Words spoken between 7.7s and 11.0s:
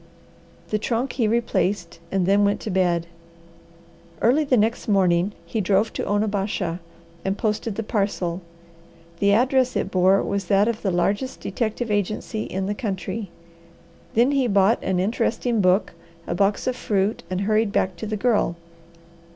the parcel. The address it bore was that of the